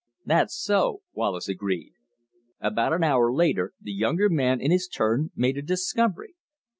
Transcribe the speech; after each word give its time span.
"That's 0.25 0.57
so," 0.59 1.01
Wallace 1.13 1.47
agreed. 1.47 1.93
About 2.59 2.91
an 2.91 3.03
hour 3.03 3.31
later 3.31 3.73
the 3.79 3.91
younger 3.93 4.29
man 4.29 4.59
in 4.59 4.71
his 4.71 4.87
turn 4.87 5.29
made 5.35 5.57
a 5.57 5.61
discovery. 5.61 6.33